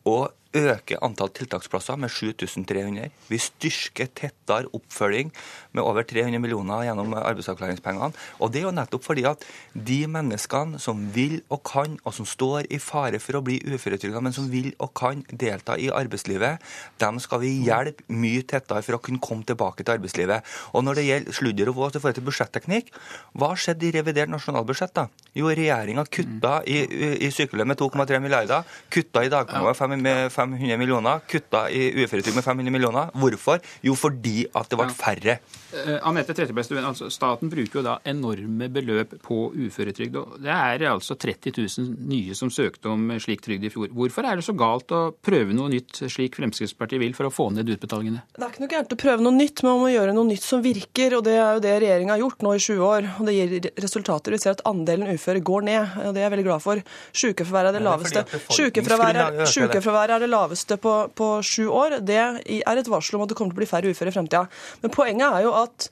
og 0.07 0.31
øker 0.57 0.99
antall 1.05 1.31
tiltaksplasser 1.35 1.95
med 1.99 2.11
7300. 2.11 3.09
Vi 3.29 3.39
styrker 3.39 4.09
tettere 4.11 4.69
oppfølging 4.75 5.31
med 5.71 5.83
over 5.83 6.03
300 6.03 6.39
millioner 6.43 6.83
gjennom 6.85 7.13
arbeidsavklaringspengene. 7.15 8.11
Og 8.39 8.51
det 8.51 8.61
er 8.61 8.67
jo 8.67 8.73
nettopp 8.75 9.05
fordi 9.05 9.25
at 9.29 9.45
de 9.73 9.99
menneskene 10.11 10.79
som 10.81 10.99
vil 11.15 11.39
og 11.49 11.63
kan, 11.67 11.97
og 12.03 12.15
som 12.15 12.27
står 12.27 12.67
i 12.69 12.81
fare 12.83 13.19
for 13.23 13.39
å 13.39 13.43
bli 13.45 13.61
uføretrygda, 13.63 14.21
men 14.23 14.35
som 14.35 14.49
vil 14.51 14.71
og 14.79 14.91
kan 14.97 15.23
delta 15.31 15.77
i 15.79 15.89
arbeidslivet, 15.91 16.59
dem 16.99 17.19
skal 17.23 17.43
vi 17.43 17.53
hjelpe 17.65 18.03
mye 18.11 18.43
tettere 18.43 18.83
for 18.85 18.97
å 18.97 19.01
kunne 19.03 19.23
komme 19.23 19.47
tilbake 19.47 19.85
til 19.85 19.95
arbeidslivet. 19.95 20.47
Og 20.75 20.83
når 20.83 20.99
det 20.99 21.07
gjelder 21.07 21.39
sludder 21.39 21.71
og 21.71 21.79
vås 21.79 21.95
i 21.95 22.01
forhold 22.01 22.19
til 22.19 22.27
budsjetteknikk, 22.27 22.91
hva 23.39 23.53
skjedde 23.55 23.87
i 23.87 23.95
revidert 23.95 24.31
nasjonalbudsjett? 24.33 24.95
da? 24.95 25.07
Jo, 25.37 25.47
regjeringa 25.47 26.03
kutta 26.11 26.57
i, 26.67 26.81
i 27.23 27.31
sykelønn 27.31 27.71
med 27.71 27.79
2,3 27.79 28.19
milliarder, 28.19 28.67
kutta 28.91 29.23
i 29.23 29.31
dagpenger 29.31 29.95
med 30.01 30.27
5 30.33 30.40
500 30.41 30.77
millioner, 30.81 31.21
kutta 31.29 31.65
i 31.69 31.89
uføretrygd 32.01 32.37
med 32.37 32.45
500 32.45 32.73
millioner. 32.73 33.11
Hvorfor? 33.21 33.61
Jo, 33.85 33.95
fordi 33.97 34.45
at 34.57 34.69
det 34.71 34.79
ble 34.79 34.89
færre. 34.95 35.37
Ja. 35.71 35.97
Anette 36.09 36.33
Trettebergstuen, 36.35 36.83
altså 36.83 37.07
staten 37.13 37.51
bruker 37.51 37.79
jo 37.79 37.85
da 37.85 37.97
enorme 38.09 38.67
beløp 38.73 39.15
på 39.23 39.37
uføretrygd. 39.55 40.17
Det 40.43 40.51
er 40.51 40.85
altså 40.89 41.15
30 41.15 41.53
000 41.55 42.09
nye 42.11 42.35
som 42.37 42.51
søkte 42.51 42.91
om 42.91 43.07
slik 43.21 43.43
trygd 43.45 43.67
i 43.67 43.71
fjor. 43.73 43.91
Hvorfor 43.95 44.27
er 44.27 44.39
det 44.39 44.45
så 44.47 44.55
galt 44.57 44.91
å 44.95 45.01
prøve 45.23 45.55
noe 45.55 45.71
nytt, 45.71 46.03
slik 46.11 46.35
Fremskrittspartiet 46.39 47.01
vil, 47.01 47.15
for 47.17 47.29
å 47.29 47.33
få 47.33 47.49
ned 47.55 47.69
utbetalingene? 47.71 48.23
Det 48.35 48.43
er 48.43 48.53
ikke 48.53 48.65
noe 48.65 48.73
gærent 48.73 48.95
å 48.95 48.99
prøve 48.99 49.25
noe 49.25 49.35
nytt, 49.37 49.63
men 49.63 49.75
man 49.75 49.83
må 49.85 49.91
gjøre 49.93 50.15
noe 50.17 50.29
nytt 50.31 50.45
som 50.45 50.63
virker. 50.65 51.17
og 51.17 51.25
Det 51.27 51.37
er 51.37 51.55
jo 51.55 51.63
det 51.63 51.75
regjeringa 51.85 52.15
har 52.17 52.23
gjort 52.25 52.45
nå 52.45 52.55
i 52.57 52.63
sju 52.67 52.75
år. 52.79 53.09
og 53.19 53.29
Det 53.29 53.37
gir 53.37 53.69
resultater. 53.85 54.35
Vi 54.35 54.41
ser 54.43 54.57
at 54.57 54.65
andelen 54.67 55.13
uføre 55.15 55.43
går 55.51 55.67
ned. 55.69 55.97
og 56.05 56.13
Det 56.15 56.23
er 56.23 56.27
jeg 56.27 56.35
veldig 56.35 56.47
glad 56.49 56.65
for. 56.65 56.83
Sykefraværet 57.23 57.71
er 57.71 57.79
det 57.79 57.85
laveste. 57.87 58.25
Sykefraværet 58.57 60.15
er 60.17 60.25
det 60.25 60.30
laveste 60.31 60.79
på, 60.81 60.95
på 61.17 61.29
sju 61.45 61.67
år. 61.67 61.99
Det 62.07 62.17
er 62.17 62.81
et 62.81 62.91
varsel 62.91 63.19
om 63.19 63.25
at 63.25 63.31
det 63.31 63.37
kommer 63.39 63.53
til 63.53 63.59
å 63.59 63.63
bli 63.63 63.69
færre 63.69 63.93
uføre 63.93 64.13
i 64.13 64.15
fremtida. 64.15 64.47
Men 64.81 64.95
poenget 64.95 65.29
er 65.29 65.47
jo 65.47 65.55
at 65.59 65.91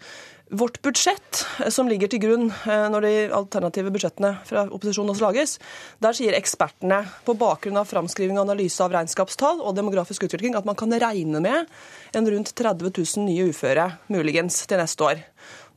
Vårt 0.50 0.82
budsjett, 0.82 1.46
eh, 1.60 1.70
som 1.70 1.86
ligger 1.86 2.10
til 2.10 2.22
grunn 2.24 2.48
eh, 2.50 2.86
når 2.90 3.06
de 3.06 3.12
alternative 3.38 3.92
budsjettene 3.94 4.32
fra 4.50 4.64
opposisjonen 4.66 5.14
også 5.14 5.26
lages, 5.28 5.52
der 6.02 6.16
sier 6.18 6.34
ekspertene 6.34 7.04
på 7.28 7.36
bakgrunn 7.38 7.78
av 7.78 7.86
framskriving 7.86 8.40
og 8.40 8.48
analyse 8.48 8.82
av 8.82 8.96
regnskapstall 8.96 9.62
og 9.62 9.76
demografisk 9.78 10.26
utvikling 10.26 10.58
at 10.58 10.66
man 10.66 10.78
kan 10.80 10.96
regne 11.04 11.42
med 11.46 11.70
en 12.18 12.32
rundt 12.34 12.56
30 12.58 12.90
000 12.90 13.28
nye 13.28 13.52
uføre, 13.52 13.86
muligens, 14.10 14.64
til 14.66 14.82
neste 14.82 15.06
år. 15.06 15.22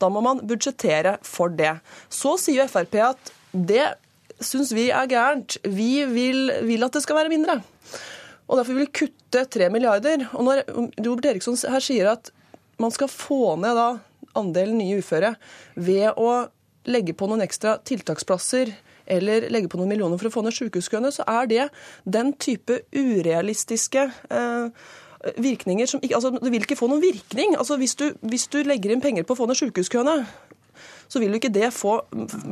Da 0.00 0.08
må 0.08 0.24
man 0.24 0.40
budsjettere 0.40 1.18
for 1.26 1.52
det. 1.52 1.74
Så 2.08 2.38
sier 2.40 2.72
Frp 2.72 2.96
at 3.04 3.34
det 3.52 3.90
syns 4.40 4.72
vi 4.72 4.88
er 4.88 5.10
gærent. 5.10 5.60
Vi 5.68 6.06
vil, 6.08 6.46
vil 6.64 6.88
at 6.88 6.96
det 6.96 7.04
skal 7.04 7.20
være 7.20 7.34
mindre. 7.34 7.60
Og 8.52 8.58
derfor 8.60 8.76
vil 8.76 8.84
vi 8.84 8.94
kutte 9.00 9.46
3 9.48 9.70
milliarder. 9.72 10.26
Og 10.36 10.44
når 10.44 10.64
Robert 11.00 11.30
Eriksson 11.32 11.56
her 11.72 11.80
sier 11.80 12.12
at 12.12 12.28
man 12.82 12.92
skal 12.92 13.08
få 13.08 13.56
ned 13.60 13.78
da 13.78 13.86
andelen 14.36 14.76
nye 14.80 15.00
uføre 15.00 15.34
ved 15.74 16.18
å 16.20 16.50
legge 16.88 17.14
på 17.16 17.28
noen 17.30 17.44
ekstra 17.44 17.78
tiltaksplasser 17.86 18.74
eller 19.12 19.48
legge 19.52 19.70
på 19.70 19.78
noen 19.80 19.90
millioner 19.92 20.20
for 20.20 20.28
å 20.28 20.34
få 20.34 20.42
ned 20.44 20.54
sykehuskøene, 20.56 21.10
så 21.14 21.24
er 21.28 21.48
det 21.50 21.64
den 22.04 22.32
type 22.40 22.82
urealistiske 22.94 24.04
eh, 24.04 24.90
virkninger 25.42 25.90
som 25.90 26.02
ikke, 26.02 26.16
altså, 26.18 26.32
Det 26.36 26.52
vil 26.52 26.66
ikke 26.66 26.78
få 26.78 26.88
noen 26.90 27.02
virkning. 27.02 27.56
Altså, 27.58 27.78
hvis, 27.80 27.94
du, 27.98 28.10
hvis 28.26 28.48
du 28.52 28.62
legger 28.66 28.92
inn 28.92 29.04
penger 29.04 29.26
på 29.26 29.36
å 29.36 29.42
få 29.42 29.48
ned 29.50 29.58
sykehuskøene, 29.58 30.16
så 31.12 31.20
vil 31.20 31.34
jo 31.34 31.40
ikke 31.42 31.52
det 31.52 31.68
få, 31.76 31.98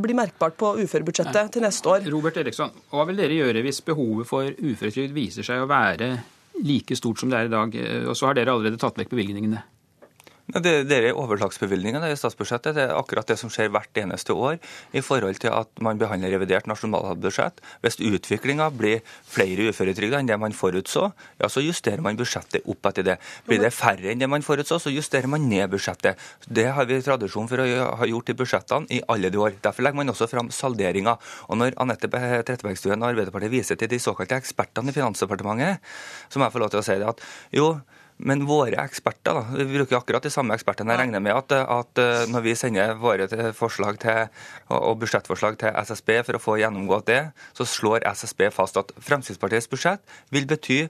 bli 0.05 0.17
merkbart 0.17 0.59
på 0.61 0.75
uførebudsjettet 0.83 1.55
til 1.55 1.64
neste 1.64 1.88
år. 1.88 2.05
Robert 2.12 2.37
Eriksson, 2.43 2.75
hva 2.93 3.07
vil 3.09 3.23
dere 3.23 3.38
gjøre 3.38 3.64
hvis 3.64 3.81
behovet 3.87 4.29
for 4.29 4.52
uføretrygd 4.52 5.17
viser 5.17 5.47
seg 5.47 5.64
å 5.64 5.71
være 5.71 6.12
like 6.61 6.97
stort 6.99 7.23
som 7.23 7.33
det 7.33 7.38
er 7.38 7.49
i 7.49 7.55
dag, 7.55 7.76
og 8.11 8.17
så 8.19 8.29
har 8.29 8.37
dere 8.37 8.52
allerede 8.52 8.81
tatt 8.81 9.00
vekk 9.00 9.14
bevilgningene? 9.14 9.62
Det, 10.50 10.73
det 10.90 10.97
er 10.99 11.19
overslagsbevilgningene 11.19 12.09
i 12.11 12.16
statsbudsjettet. 12.19 12.75
Det 12.75 12.83
er 12.88 12.97
akkurat 12.97 13.28
det 13.28 13.37
som 13.38 13.50
skjer 13.52 13.71
hvert 13.71 14.00
eneste 14.02 14.35
år 14.35 14.59
i 14.97 15.02
forhold 15.04 15.38
til 15.42 15.52
at 15.54 15.71
man 15.85 16.00
behandler 16.00 16.33
revidert 16.35 16.66
nasjonalbudsjett. 16.71 17.61
Hvis 17.85 18.00
utviklinga 18.02 18.71
blir 18.75 19.04
flere 19.30 19.69
uføretrygda 19.71 20.19
enn 20.19 20.30
det 20.30 20.38
man 20.40 20.57
forutså, 20.57 21.11
ja, 21.38 21.50
så 21.52 21.62
justerer 21.62 22.02
man 22.02 22.19
budsjettet 22.19 22.66
opp 22.66 22.90
etter 22.90 23.07
det. 23.07 23.16
Blir 23.47 23.62
det 23.62 23.73
færre 23.76 24.11
enn 24.11 24.23
det 24.23 24.30
man 24.30 24.45
forutså, 24.47 24.80
så 24.83 24.92
justerer 24.95 25.30
man 25.30 25.47
ned 25.50 25.71
budsjettet. 25.71 26.19
Det 26.49 26.66
har 26.75 26.90
vi 26.90 26.99
tradisjon 27.04 27.49
for 27.50 27.62
å 27.62 27.69
ha 28.02 28.11
gjort 28.11 28.35
i 28.35 28.38
budsjettene 28.42 28.90
i 28.99 29.00
alle 29.12 29.30
de 29.30 29.40
år. 29.40 29.61
Derfor 29.62 29.87
legger 29.87 30.02
man 30.02 30.14
også 30.14 30.30
fram 30.30 30.50
salderinga. 30.54 31.16
Og 31.49 31.62
når 31.62 31.78
Anette 31.83 32.11
Trettebergstuen 32.11 32.99
og 32.99 33.12
Arbeiderpartiet 33.12 33.54
viser 33.54 33.78
til 33.78 33.90
de 33.92 34.02
såkalte 34.02 34.40
ekspertene 34.40 34.90
i 34.90 34.99
Finansdepartementet, 34.99 35.80
så 36.28 36.40
må 36.40 36.49
jeg 36.49 36.57
få 36.57 36.64
lov 36.64 36.75
til 36.75 36.83
å 36.83 36.87
si 36.87 36.99
det 36.99 37.09
at 37.11 37.25
jo, 37.54 37.73
men 38.27 38.45
våre 38.49 38.79
eksperter, 38.83 39.37
da, 39.37 39.43
vi 39.57 39.67
bruker 39.79 39.99
akkurat 39.99 40.25
de 40.25 40.33
samme 40.33 40.55
ekspertene. 40.57 40.93
Jeg 40.95 41.03
regner 41.05 41.23
med 41.25 41.35
at, 41.35 41.55
at 41.61 42.00
eh, 42.03 42.25
når 42.31 42.45
vi 42.45 42.55
sender 42.59 42.95
våre 43.00 43.29
forslag 43.57 44.00
til, 44.03 44.29
og 44.77 45.00
budsjettforslag 45.00 45.59
til 45.61 45.75
SSB 45.83 46.12
for 46.27 46.39
å 46.39 46.43
få 46.43 46.59
gjennomgått 46.61 47.09
det, 47.11 47.21
så 47.57 47.67
slår 47.69 48.07
SSB 48.12 48.49
fast 48.55 48.79
at 48.81 48.93
Fremskrittspartiets 49.00 49.71
budsjett 49.71 50.17
vil 50.35 50.49
bety 50.50 50.83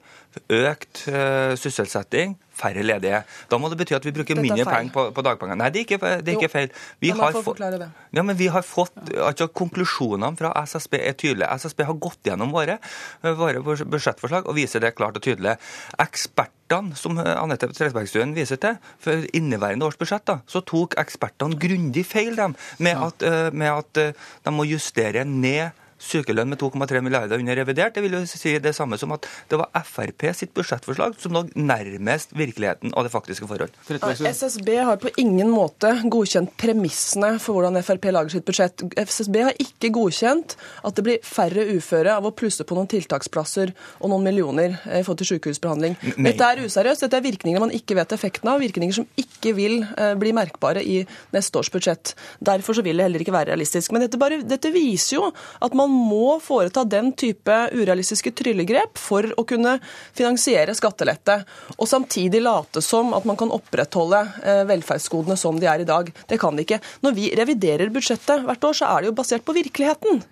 økt 0.50 1.04
uh, 1.10 1.56
sysselsetting, 1.58 2.36
færre 2.60 2.84
ledige. 2.84 3.22
Da 3.50 3.58
må 3.60 3.70
det 3.72 3.78
bety 3.80 3.96
at 3.96 4.06
vi 4.06 4.14
bruker 4.16 4.38
mindre 4.40 4.66
penger 4.68 4.92
på, 4.94 5.06
på 5.16 5.24
dagpenger. 5.26 5.58
Nei, 5.60 5.70
det 5.74 5.82
er 5.82 5.88
ikke, 5.88 6.12
det 6.20 6.34
er 6.34 6.38
ikke 6.38 6.52
feil. 6.52 6.70
Vi 7.02 7.12
har, 7.16 7.40
fått, 7.44 7.62
ja, 7.62 8.22
men 8.22 8.36
vi 8.38 8.50
har 8.52 8.64
fått, 8.66 8.96
altså 9.16 9.48
Konklusjonene 9.60 10.38
fra 10.38 10.52
SSB 10.68 11.00
er 11.00 11.16
tydelige. 11.18 11.50
SSB 11.64 11.84
har 11.88 11.98
gått 12.02 12.30
gjennom 12.30 12.54
våre, 12.54 12.78
våre 13.22 13.64
budsjettforslag 13.64 14.48
og 14.48 14.56
viser 14.58 14.84
det 14.84 14.94
klart 14.98 15.18
og 15.18 15.24
tydelig. 15.24 15.56
Ekspertene, 16.00 16.96
som 16.98 17.18
Anette 17.20 17.70
Trettebergstuen 17.72 18.34
viser 18.36 18.60
til, 18.62 18.78
for 19.02 19.26
inneværende 19.36 19.88
års 19.88 19.98
budsjett, 20.00 20.26
da, 20.28 20.40
så 20.50 20.62
tok 20.66 20.96
ekspertene 21.00 21.58
grundig 21.60 22.06
feil 22.08 22.38
dem, 22.38 22.56
med 22.78 23.06
at, 23.08 23.26
eh, 23.26 23.50
med 23.52 23.72
at 23.72 24.02
eh, 24.02 24.26
de 24.46 24.54
må 24.54 24.68
justere 24.68 25.24
ned 25.26 25.70
sykelønn 26.00 26.50
med 26.50 26.60
2,3 26.60 27.02
milliarder 27.04 27.40
under 27.40 27.58
revidert. 27.60 27.94
Det 27.94 28.04
vil 28.04 28.16
jo 28.18 28.22
si 28.28 28.56
det 28.62 28.72
samme 28.76 28.98
som 29.00 29.12
at 29.14 29.28
det 29.50 29.58
var 29.60 29.70
Frp 29.86 30.26
sitt 30.36 30.52
budsjettforslag 30.56 31.16
som 31.20 31.34
lå 31.36 31.44
nærmest 31.54 32.32
virkeligheten 32.36 32.94
og 32.94 33.06
det 33.06 33.12
faktiske 33.12 33.48
forhold. 33.48 33.74
SSB 33.90 34.70
har 34.88 35.00
på 35.02 35.12
ingen 35.20 35.50
måte 35.52 35.92
godkjent 36.10 36.54
premissene 36.60 37.34
for 37.42 37.58
hvordan 37.58 37.80
Frp 37.84 38.10
lager 38.14 38.34
sitt 38.34 38.46
budsjett. 38.48 38.84
SSB 38.96 39.40
har 39.50 39.60
ikke 39.62 39.92
godkjent 39.94 40.56
at 40.86 40.96
det 40.96 41.06
blir 41.06 41.26
færre 41.26 41.66
uføre 41.76 42.16
av 42.16 42.28
å 42.28 42.34
plusse 42.36 42.64
på 42.66 42.78
noen 42.78 42.88
tiltaksplasser 42.90 43.74
og 44.00 44.12
noen 44.12 44.26
millioner 44.26 44.78
i 44.86 45.02
forhold 45.02 45.22
til 45.22 45.32
sykehusbehandling. 45.34 45.98
Nei. 46.16 46.32
Dette 46.32 46.48
er 46.48 46.64
useriøst. 46.64 47.04
Dette 47.06 47.20
er 47.20 47.26
virkninger 47.26 47.62
man 47.62 47.74
ikke 47.74 47.98
vet 47.98 48.16
effekten 48.16 48.50
av, 48.52 48.62
virkninger 48.62 49.00
som 49.00 49.08
ikke 49.20 49.54
vil 49.56 49.80
eh, 49.84 50.14
bli 50.20 50.32
merkbare 50.36 50.82
i 50.84 51.02
neste 51.34 51.60
års 51.60 51.70
budsjett. 51.72 52.14
Derfor 52.44 52.78
så 52.78 52.84
vil 52.86 53.00
det 53.00 53.08
heller 53.08 53.24
ikke 53.24 53.34
være 53.34 53.52
realistisk. 53.52 53.92
Men 53.92 54.06
dette, 54.06 54.20
bare, 54.20 54.40
dette 54.46 54.72
viser 54.74 55.18
jo 55.18 55.28
at 55.30 55.76
man 55.76 55.89
man 55.90 56.08
må 56.10 56.38
foreta 56.42 56.84
den 56.84 57.12
type 57.18 57.56
urealistiske 57.74 58.32
tryllegrep 58.36 58.98
for 58.98 59.26
å 59.36 59.44
kunne 59.48 59.76
finansiere 60.16 60.74
skattelette, 60.76 61.40
og 61.76 61.88
samtidig 61.90 62.42
late 62.44 62.82
som 62.84 63.14
at 63.16 63.26
man 63.28 63.38
kan 63.40 63.52
opprettholde 63.54 64.22
eh, 64.44 64.62
velferdsgodene 64.70 65.38
som 65.40 65.58
de 65.60 65.68
er 65.70 65.82
i 65.82 65.88
dag. 65.88 66.10
Det 66.30 66.38
kan 66.40 66.56
de 66.56 66.66
ikke. 66.66 66.80
Når 67.04 67.16
vi 67.16 67.30
reviderer 67.38 67.92
budsjettet 67.92 68.46
hvert 68.46 68.66
år, 68.70 68.76
så 68.76 68.90
er 68.90 69.02
det 69.02 69.10
jo 69.10 69.18
basert 69.18 69.46
på 69.46 69.56
virkeligheten. 69.56 70.22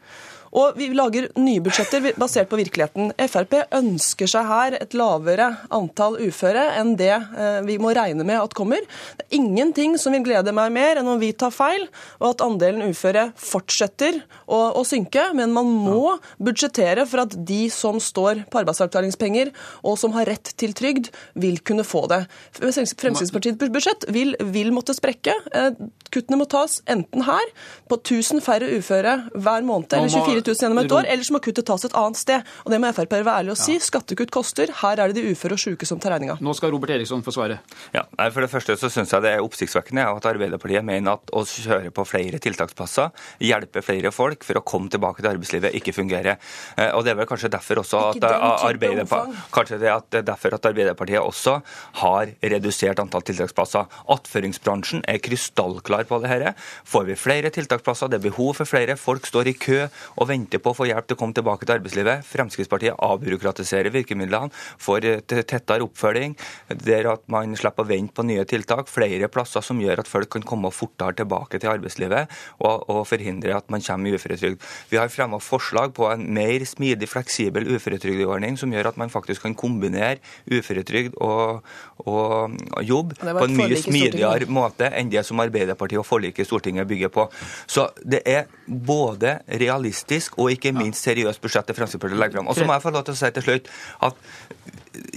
Og 0.57 0.79
vi 0.79 0.89
lager 0.97 1.29
nye 1.39 1.63
budsjetter 1.65 2.13
basert 2.19 2.49
på 2.51 2.59
virkeligheten. 2.61 3.13
Frp 3.29 3.57
ønsker 3.77 4.31
seg 4.31 4.49
her 4.49 4.77
et 4.79 4.97
lavere 4.97 5.51
antall 5.75 6.19
uføre 6.23 6.65
enn 6.79 6.95
det 6.99 7.13
eh, 7.13 7.61
vi 7.67 7.79
må 7.81 7.93
regne 7.97 8.25
med 8.27 8.41
at 8.41 8.57
kommer. 8.57 8.85
Det 9.19 9.27
er 9.27 9.39
ingenting 9.41 9.97
som 10.01 10.15
vil 10.15 10.25
glede 10.27 10.55
meg 10.57 10.73
mer 10.75 11.01
enn 11.01 11.11
om 11.11 11.21
vi 11.21 11.33
tar 11.37 11.53
feil, 11.55 11.87
og 12.21 12.31
at 12.33 12.45
andelen 12.45 12.89
uføre 12.93 13.29
fortsetter 13.39 14.23
å, 14.47 14.59
å 14.81 14.85
synke. 14.89 15.29
Men 15.37 15.53
man 15.57 15.69
må 15.69 16.17
budsjettere 16.43 17.05
for 17.09 17.27
at 17.27 17.37
de 17.49 17.67
som 17.73 18.01
står 18.03 18.45
på 18.49 18.63
arbeidsavklaringspenger, 18.63 19.53
og 19.85 19.99
som 20.01 20.15
har 20.17 20.29
rett 20.31 20.55
til 20.59 20.75
trygd, 20.77 21.13
vil 21.39 21.61
kunne 21.67 21.87
få 21.87 22.07
det. 22.11 22.25
Fremskrittspartiets 22.59 23.61
budsjett 23.61 24.09
vil, 24.15 24.35
vil 24.55 24.73
måtte 24.75 24.97
sprekke. 24.97 25.35
Eh, 25.53 25.71
kuttene 26.15 26.41
må 26.41 26.49
tas 26.49 26.81
enten 26.89 27.27
her, 27.29 27.53
på 27.89 27.99
1000 28.01 28.43
færre 28.45 28.69
uføre 28.79 29.15
hver 29.35 29.67
måned, 29.67 29.93
eller 29.97 30.13
24 30.13 30.38
4000 30.39 30.65
gjennom 30.65 30.81
et 30.83 30.95
år, 30.95 31.09
eller 31.09 31.27
så 31.27 31.35
må 31.35 31.41
kuttet 31.45 31.67
tas 31.69 31.85
et 31.87 31.97
annet 31.99 32.21
sted. 32.21 32.53
Og 32.65 32.73
det 32.73 32.81
må 32.83 32.91
Frp 32.97 33.15
være 33.19 33.37
ærlig 33.43 33.55
å 33.55 33.59
si. 33.59 33.77
Skattekutt 33.83 34.33
koster. 34.35 34.73
Her 34.81 35.03
er 35.03 35.13
det 35.13 35.23
de 35.23 35.33
uføre 35.35 35.59
og 35.59 35.63
syke 35.63 35.89
som 35.89 36.01
tar 36.03 36.15
regninga. 36.15 36.39
Nå 36.45 36.55
skal 36.57 36.73
Robert 36.75 36.95
Eriksson 36.97 37.25
få 37.27 37.35
svare. 37.35 37.61
Ja, 37.95 38.05
For 38.33 38.45
det 38.45 38.51
første 38.53 38.77
så 38.81 38.91
syns 38.93 39.13
jeg 39.15 39.25
det 39.25 39.35
er 39.37 39.45
oppsiktsvekkende 39.45 40.07
at 40.09 40.29
Arbeiderpartiet 40.29 40.87
mener 40.87 41.19
at 41.19 41.33
å 41.35 41.45
kjøre 41.49 41.93
på 41.95 42.07
flere 42.09 42.41
tiltaksplasser, 42.43 43.13
hjelpe 43.45 43.83
flere 43.85 44.13
folk 44.15 44.47
for 44.47 44.61
å 44.61 44.65
komme 44.67 44.93
tilbake 44.93 45.23
til 45.23 45.31
arbeidslivet, 45.33 45.77
ikke 45.79 45.95
fungerer. 45.97 46.39
Eh, 46.77 46.91
og 46.97 47.05
det 47.07 47.15
er 47.15 47.21
vel 47.21 47.29
kanskje 47.31 47.53
derfor 47.53 47.83
også 47.83 48.03
at, 48.13 48.29
Arbeiderpartiet, 48.69 49.45
kanskje 49.55 49.81
det 49.83 49.91
er 49.93 50.27
derfor 50.27 50.57
at 50.59 50.71
Arbeiderpartiet 50.71 51.23
også 51.23 51.59
har 52.03 52.35
redusert 52.55 53.01
antall 53.03 53.25
tiltaksplasser. 53.27 53.89
Attføringsbransjen 54.15 55.05
er 55.09 55.23
krystallklar 55.23 56.09
på 56.09 56.21
det 56.23 56.29
dette. 56.39 56.55
Får 56.89 57.05
vi 57.09 57.17
flere 57.19 57.51
tiltaksplasser, 57.55 58.11
det 58.11 58.21
er 58.21 58.27
behov 58.29 58.55
for 58.59 58.69
flere, 58.69 58.97
folk 58.97 59.27
står 59.27 59.53
i 59.53 59.57
kø 59.59 59.81
og 59.87 60.28
venter 60.29 60.63
på 60.63 60.73
å 60.73 60.77
få 60.77 60.89
hjelp 60.89 61.09
til 61.09 61.19
å 61.19 61.21
komme 61.21 61.37
tilbake 61.37 61.67
til 61.67 61.77
arbeidslivet. 61.79 62.27
Fremskrittspartiet 62.29 62.99
avbyråkratiserer 63.05 63.95
virkemidlene, 63.95 64.53
får 64.81 65.07
tettere 65.29 65.85
oppfølging, 65.87 66.37
der 66.85 67.11
at 67.15 67.25
man 67.33 67.57
slipper 67.59 67.87
å 67.87 67.89
vente 67.89 68.15
på 68.17 68.27
nye 68.29 68.45
tiltak, 68.49 68.91
flere 68.91 69.31
plasser 69.33 69.65
som 69.65 69.81
gjør 69.83 70.03
at 70.03 70.11
folk 70.11 70.31
kan 70.37 70.47
komme 70.47 70.73
fortere 70.75 71.17
tilbake 71.23 71.61
til 71.61 71.73
arbeidslivet, 71.73 72.33
og, 72.61 72.85
og 72.91 73.05
forhindre 73.09 73.57
at 73.57 73.69
man 73.73 73.85
kommer 73.85 74.11
i 74.13 74.19
uføretrygd. 74.19 74.65
Vi 74.93 75.01
har 75.01 75.13
fremmet 75.13 75.45
forslag 75.45 75.95
på 75.97 76.09
en 76.11 76.27
mer 76.35 76.65
smidig, 76.69 77.09
fleksibel 77.11 77.69
uføretrygdordning 77.75 78.59
som 78.61 78.73
gjør 78.75 78.93
at 78.93 79.01
man 79.01 79.13
faktisk 79.13 79.47
kan 79.47 79.57
kombinere 79.59 80.19
uføretrygd 80.51 81.17
og, 81.25 81.65
og 82.05 82.85
jobb 82.85 83.15
på 83.19 83.47
en 83.47 83.57
mye 83.59 83.79
smidigere 83.81 84.49
måte 84.53 84.91
enn 84.93 85.11
det 85.13 85.25
som 85.27 85.41
Arbeiderpartiet 85.43 86.01
og 86.01 86.07
forliket 86.09 86.45
i 86.45 86.49
Stortinget 86.49 86.89
bygger 86.89 87.13
på. 87.15 87.27
Så 87.71 87.89
det 88.03 88.23
er 88.29 88.49
både 88.67 89.39
realistisk 89.61 90.18
realistisk 90.19 90.39
og 90.39 90.51
ikke 90.53 90.75
minst 90.77 91.07
seriøst 91.07 91.41
budsjett 91.43 91.69
det 91.69 91.77
Fremskrittspartiet 91.77 92.19
legger 92.19 92.39
fram. 92.39 92.49
Og 92.49 92.57
så 92.57 92.67
må 92.67 92.75
jeg 92.75 92.83
få 92.83 92.91
lov 92.95 93.05
til 93.07 93.15
å 93.15 93.21
si 93.21 93.31
til 93.31 93.47
slutt 93.47 93.71
at 94.03 94.15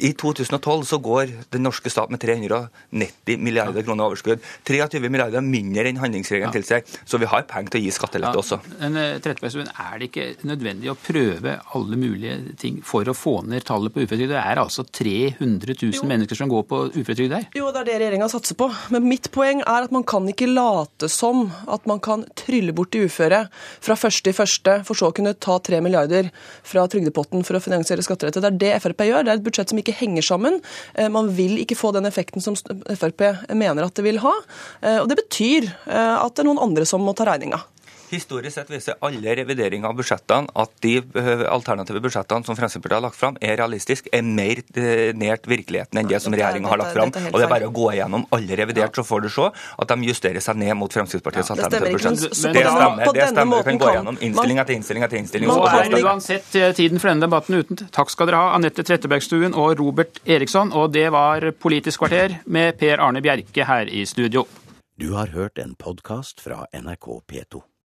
i 0.01 0.11
2012 0.17 0.83
så 0.85 0.99
går 1.01 1.31
den 1.53 1.63
norske 1.65 1.89
stat 1.91 2.11
med 2.11 2.21
390 2.21 3.41
milliarder 3.41 3.85
kroner 3.85 4.09
overskudd. 4.09 4.41
23 4.67 5.09
milliarder 5.09 5.43
mindre 5.45 5.87
enn 5.89 5.99
handlingsregelen 6.01 6.53
tilsier. 6.53 6.83
Så 7.05 7.19
vi 7.21 7.29
har 7.29 7.45
penger 7.49 7.73
til 7.73 7.81
å 7.81 7.85
gi 7.85 7.93
skattelette 7.95 8.41
også. 8.41 8.59
Men 8.81 8.99
eh, 8.99 9.17
Er 9.21 9.99
det 9.99 10.09
ikke 10.09 10.27
nødvendig 10.47 10.91
å 10.91 10.97
prøve 10.99 11.57
alle 11.75 11.99
mulige 11.99 12.55
ting 12.61 12.81
for 12.85 13.07
å 13.07 13.15
få 13.17 13.41
ned 13.47 13.65
tallet 13.67 13.93
på 13.93 14.03
uføretrygd? 14.03 14.33
Det 14.33 14.41
er 14.41 14.61
altså 14.61 14.85
300 14.85 15.75
000 15.81 15.97
jo. 15.97 16.07
mennesker 16.09 16.39
som 16.39 16.51
går 16.51 16.67
på 16.69 16.83
uføretrygd 16.97 17.37
her. 17.37 17.47
Jo, 17.57 17.71
det 17.71 17.83
er 17.83 17.89
det 17.89 17.97
regjeringa 18.03 18.29
satser 18.31 18.59
på. 18.59 18.69
Men 18.93 19.07
mitt 19.09 19.31
poeng 19.33 19.63
er 19.65 19.87
at 19.87 19.95
man 19.95 20.05
kan 20.07 20.27
ikke 20.29 20.49
late 20.51 21.09
som 21.11 21.47
at 21.71 21.87
man 21.89 22.01
kan 22.03 22.25
trylle 22.39 22.75
bort 22.75 22.93
de 22.93 23.05
uføre 23.07 23.45
fra 23.81 23.97
første 23.99 24.31
i 24.31 24.37
første 24.37 24.81
for 24.91 24.99
så 24.99 25.09
å 25.09 25.15
kunne 25.15 25.33
ta 25.39 25.57
3 25.63 25.81
milliarder 25.83 26.29
fra 26.67 26.85
trygdepotten 26.91 27.45
for 27.47 27.57
å 27.57 27.63
finansiere 27.63 28.03
skattelette. 28.05 28.43
Det 28.43 28.51
er 28.51 28.61
det 28.61 28.73
Frp 28.83 29.05
gjør. 29.07 29.25
Det 29.25 29.33
er 29.33 29.41
et 29.41 29.47
budsjett 29.47 29.71
som 29.71 29.81
ikke 29.81 29.97
henger 29.97 30.27
sammen. 30.27 30.59
Man 31.13 31.31
vil 31.37 31.57
ikke 31.63 31.79
få 31.79 31.93
den 31.95 32.09
effekten 32.09 32.43
som 32.43 32.57
Frp 32.59 33.25
mener 33.55 33.87
at 33.87 33.97
det 33.97 34.05
vil 34.05 34.21
ha. 34.23 34.33
Og 35.01 35.09
det 35.09 35.19
betyr 35.23 35.71
at 35.87 36.35
det 36.35 36.43
er 36.43 36.49
noen 36.49 36.61
andre 36.69 36.87
som 36.89 37.03
må 37.05 37.15
ta 37.17 37.27
regninga. 37.29 37.63
Historisk 38.11 38.57
sett 38.57 38.71
viser 38.71 38.97
alle 39.07 39.35
revideringer 39.39 39.87
av 39.87 39.95
budsjettene 39.95 40.51
at 40.59 40.71
de 40.83 40.97
eh, 40.99 41.43
alternative 41.47 42.01
budsjettene 42.03 42.43
som 42.43 42.57
Fremskrittspartiet 42.57 42.97
har 42.97 43.05
lagt 43.05 43.15
fram, 43.15 43.37
er 43.39 43.55
realistiske, 43.61 44.11
er 44.11 44.25
mer 44.27 44.59
eh, 44.75 45.13
nært 45.15 45.47
virkeligheten 45.47 46.01
enn 46.01 46.09
det 46.09 46.19
som 46.23 46.35
regjeringa 46.35 46.67
har 46.73 46.81
lagt 46.81 46.97
fram. 46.97 47.13
Og 47.31 47.37
Det 47.39 47.45
er 47.45 47.53
bare 47.53 47.69
å 47.69 47.73
gå 47.75 47.87
igjennom 47.93 48.25
alle 48.35 48.57
revidert, 48.59 48.99
så 48.99 49.05
får 49.07 49.23
du 49.23 49.29
se 49.31 49.47
at 49.51 49.93
de 49.93 50.09
justerer 50.09 50.43
seg 50.43 50.59
ned 50.59 50.75
mot 50.79 50.91
Fremskrittspartiets 50.91 51.53
alternative 51.55 51.93
budsjett. 51.95 52.27
Det 52.27 52.41
stemmer. 52.41 53.13
det 53.15 53.29
stemmer. 53.31 53.63
Du 53.63 53.69
kan 53.71 53.81
gå 53.85 53.93
igjennom 53.93 54.19
innstilling 54.19 54.61
etter 54.65 54.75
innstilling 54.75 55.07
etter 55.07 55.21
innstilling. 55.21 55.55
Og 55.55 55.71
er 55.71 55.97
uansett 56.01 56.59
eh, 56.59 56.75
tiden 56.75 56.99
for 56.99 57.13
denne 57.13 57.29
debatten 57.29 57.61
uten. 57.61 57.83
Takk 57.95 58.11
skal 58.11 58.27
dere 58.27 58.43
ha, 58.43 58.53
Anette 58.59 58.83
Trettebergstuen 58.87 59.55
og 59.55 59.77
Robert 59.79 60.19
Eriksson. 60.27 60.75
Og 60.75 60.91
det 60.97 61.07
var 61.15 61.47
Politisk 61.61 62.03
kvarter 62.03 62.41
med 62.45 62.75
Per 62.81 62.99
Arne 62.99 63.23
Bjerke 63.23 63.71
her 63.71 63.87
i 63.87 64.03
studio. 64.09 64.43
Du 64.99 65.13
har 65.15 65.31
hørt 65.31 65.57
en 65.57 65.75
podkast 65.79 66.43
fra 66.43 66.65
NRK 66.75 67.21
P2. 67.31 67.70